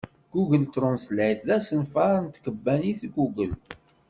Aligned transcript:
Google 0.33 0.65
Translate 0.75 1.41
d 1.47 1.49
asenfaṛ 1.57 2.13
n 2.21 2.25
tkebbanit 2.29 3.01
Google. 3.15 3.53